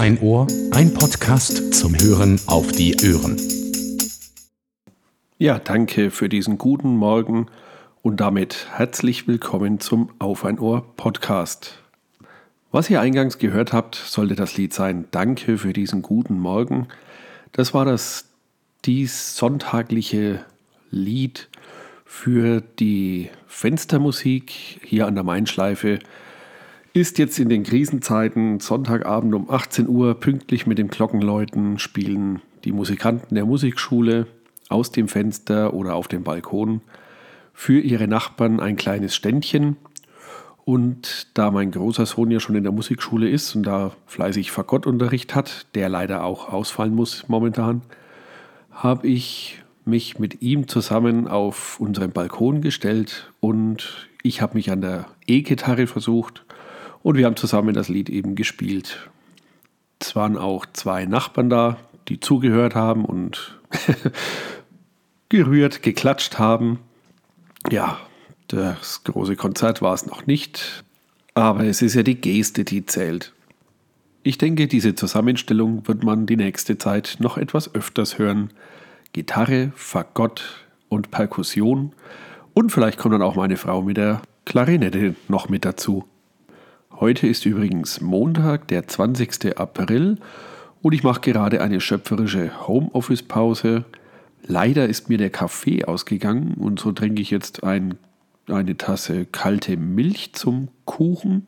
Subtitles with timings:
[0.00, 3.36] Ein Ohr, ein Podcast zum Hören auf die Ohren.
[5.36, 7.48] Ja, danke für diesen guten Morgen
[8.00, 11.82] und damit herzlich willkommen zum Auf ein Ohr Podcast.
[12.72, 16.88] Was ihr eingangs gehört habt, sollte das Lied sein Danke für diesen guten Morgen.
[17.52, 18.24] Das war das
[18.86, 20.42] dies sonntagliche
[20.90, 21.50] Lied
[22.06, 25.98] für die Fenstermusik hier an der Mainschleife
[26.92, 32.72] ist jetzt in den Krisenzeiten Sonntagabend um 18 Uhr pünktlich mit dem Glockenläuten spielen die
[32.72, 34.26] Musikanten der Musikschule
[34.68, 36.80] aus dem Fenster oder auf dem Balkon
[37.54, 39.76] für ihre Nachbarn ein kleines Ständchen.
[40.64, 45.34] Und da mein großer Sohn ja schon in der Musikschule ist und da fleißig Fagottunterricht
[45.34, 47.82] hat, der leider auch ausfallen muss momentan,
[48.70, 54.80] habe ich mich mit ihm zusammen auf unseren Balkon gestellt und ich habe mich an
[54.80, 56.44] der E-Gitarre versucht
[57.02, 59.10] und wir haben zusammen das Lied eben gespielt.
[60.00, 63.58] Es waren auch zwei Nachbarn da, die zugehört haben und
[65.28, 66.80] gerührt, geklatscht haben.
[67.70, 67.98] Ja,
[68.48, 70.84] das große Konzert war es noch nicht,
[71.34, 73.32] aber es ist ja die Geste, die zählt.
[74.22, 78.50] Ich denke, diese Zusammenstellung wird man die nächste Zeit noch etwas öfters hören.
[79.12, 81.92] Gitarre, Fagott und Perkussion.
[82.52, 86.04] Und vielleicht kommt dann auch meine Frau mit der Klarinette noch mit dazu.
[87.00, 89.56] Heute ist übrigens Montag, der 20.
[89.58, 90.18] April
[90.82, 93.86] und ich mache gerade eine schöpferische Homeoffice-Pause.
[94.46, 97.96] Leider ist mir der Kaffee ausgegangen und so trinke ich jetzt ein,
[98.48, 101.46] eine Tasse kalte Milch zum Kuchen.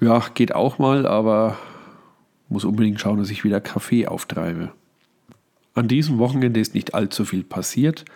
[0.00, 1.58] Ja, geht auch mal, aber
[2.48, 4.72] muss unbedingt schauen, dass ich wieder Kaffee auftreibe.
[5.74, 8.06] An diesem Wochenende ist nicht allzu viel passiert.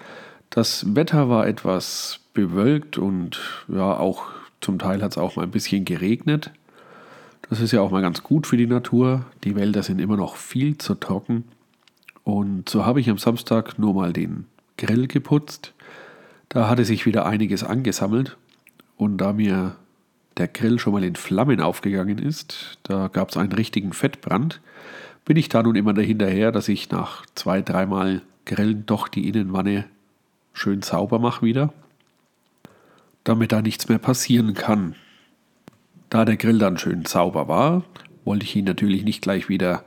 [0.48, 3.38] Das Wetter war etwas bewölkt und
[3.69, 4.28] ja, auch
[4.66, 6.50] zum Teil hat es auch mal ein bisschen geregnet.
[7.49, 9.25] Das ist ja auch mal ganz gut für die Natur.
[9.44, 11.44] Die Wälder sind immer noch viel zu trocken.
[12.25, 14.47] Und so habe ich am Samstag nur mal den
[14.77, 15.72] Grill geputzt.
[16.49, 18.37] Da hatte sich wieder einiges angesammelt.
[18.97, 19.77] Und da mir
[20.37, 24.60] der Grill schon mal in Flammen aufgegangen ist, da gab es einen richtigen Fettbrand,
[25.25, 29.84] bin ich da nun immer dahinterher, dass ich nach zwei, dreimal Grillen doch die Innenwanne
[30.53, 31.72] schön sauber mache wieder
[33.26, 34.94] damit da nichts mehr passieren kann.
[36.10, 37.82] Da der Grill dann schön sauber war,
[38.25, 39.84] wollte ich ihn natürlich nicht gleich wieder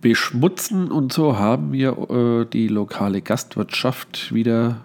[0.00, 4.84] beschmutzen und so haben wir äh, die lokale Gastwirtschaft wieder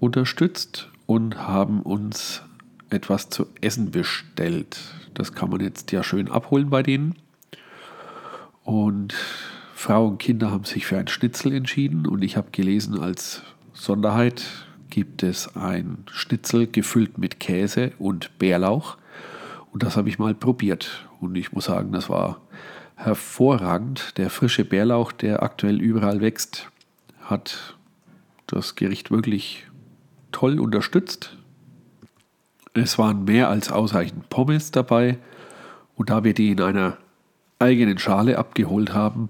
[0.00, 2.42] unterstützt und haben uns
[2.90, 4.78] etwas zu essen bestellt.
[5.14, 7.16] Das kann man jetzt ja schön abholen bei denen.
[8.64, 9.14] Und
[9.74, 13.42] Frau und Kinder haben sich für ein Schnitzel entschieden und ich habe gelesen als
[13.72, 14.67] Sonderheit
[14.98, 18.98] gibt es ein Schnitzel gefüllt mit Käse und Bärlauch.
[19.72, 21.06] Und das habe ich mal probiert.
[21.20, 22.40] Und ich muss sagen, das war
[22.96, 24.18] hervorragend.
[24.18, 26.68] Der frische Bärlauch, der aktuell überall wächst,
[27.20, 27.76] hat
[28.48, 29.68] das Gericht wirklich
[30.32, 31.36] toll unterstützt.
[32.74, 35.18] Es waren mehr als ausreichend Pommes dabei.
[35.94, 36.96] Und da wir die in einer
[37.60, 39.28] eigenen Schale abgeholt haben,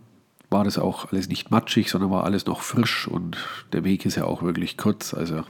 [0.50, 3.36] war das auch alles nicht matschig, sondern war alles noch frisch und
[3.72, 5.12] der Weg ist ja auch wirklich kurz.
[5.14, 5.42] Also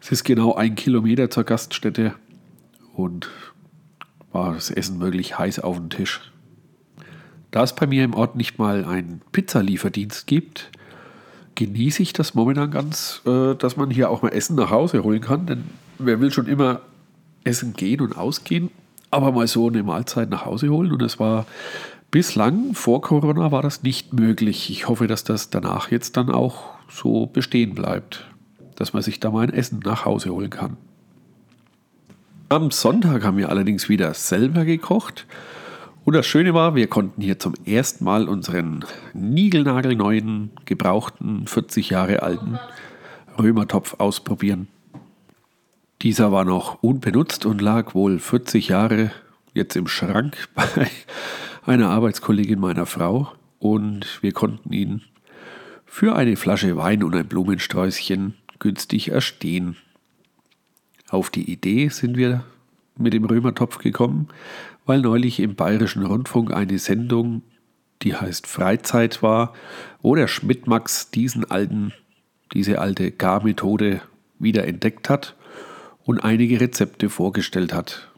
[0.00, 2.14] es ist genau ein Kilometer zur Gaststätte
[2.94, 3.28] und
[4.32, 6.20] war das Essen wirklich heiß auf dem Tisch.
[7.50, 10.70] Da es bei mir im Ort nicht mal einen Pizzalieferdienst gibt,
[11.54, 15.20] genieße ich das momentan ganz, äh, dass man hier auch mal Essen nach Hause holen
[15.20, 15.46] kann.
[15.46, 15.64] Denn
[15.98, 16.80] wer will schon immer
[17.44, 18.70] essen gehen und ausgehen,
[19.10, 20.92] aber mal so eine Mahlzeit nach Hause holen.
[20.92, 21.46] Und es war
[22.10, 24.70] Bislang, vor Corona, war das nicht möglich.
[24.70, 28.26] Ich hoffe, dass das danach jetzt dann auch so bestehen bleibt,
[28.76, 30.76] dass man sich da mal ein Essen nach Hause holen kann.
[32.48, 35.26] Am Sonntag haben wir allerdings wieder selber gekocht.
[36.04, 42.22] Und das Schöne war, wir konnten hier zum ersten Mal unseren niegelnagelneuen, gebrauchten, 40 Jahre
[42.22, 42.60] alten
[43.36, 44.68] Römertopf ausprobieren.
[46.02, 49.10] Dieser war noch unbenutzt und lag wohl 40 Jahre
[49.54, 50.86] jetzt im Schrank bei
[51.66, 55.02] einer Arbeitskollegin meiner Frau und wir konnten ihn
[55.84, 59.76] für eine Flasche Wein und ein Blumensträußchen günstig erstehen.
[61.10, 62.44] Auf die Idee sind wir
[62.96, 64.28] mit dem Römertopf gekommen,
[64.84, 67.42] weil neulich im Bayerischen Rundfunk eine Sendung,
[68.02, 69.52] die heißt Freizeit war,
[70.02, 71.92] wo der Schmidtmax diesen alten,
[72.52, 74.02] diese alte Garmethode
[74.38, 75.34] wieder entdeckt hat
[76.04, 78.08] und einige Rezepte vorgestellt hat.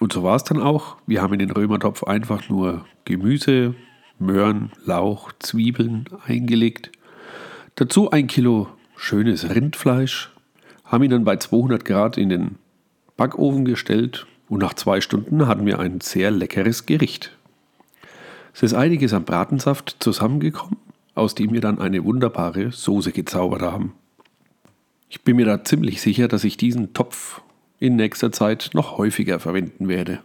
[0.00, 0.96] Und so war es dann auch.
[1.06, 3.74] Wir haben in den Römertopf einfach nur Gemüse,
[4.18, 6.90] Möhren, Lauch, Zwiebeln eingelegt.
[7.74, 10.30] Dazu ein Kilo schönes Rindfleisch.
[10.84, 12.56] Haben ihn dann bei 200 Grad in den
[13.16, 14.26] Backofen gestellt.
[14.48, 17.36] Und nach zwei Stunden hatten wir ein sehr leckeres Gericht.
[18.54, 20.78] Es ist einiges an Bratensaft zusammengekommen,
[21.14, 23.92] aus dem wir dann eine wunderbare Soße gezaubert haben.
[25.10, 27.42] Ich bin mir da ziemlich sicher, dass ich diesen Topf
[27.80, 30.20] in nächster Zeit noch häufiger verwenden werde.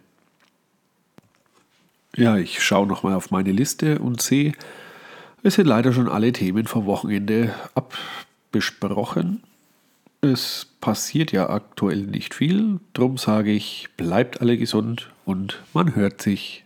[2.16, 4.54] Ja, ich schaue nochmal auf meine Liste und sehe,
[5.42, 9.44] es sind leider schon alle Themen vom Wochenende abbesprochen.
[10.22, 16.22] Es passiert ja aktuell nicht viel, drum sage ich, bleibt alle gesund und man hört
[16.22, 16.65] sich.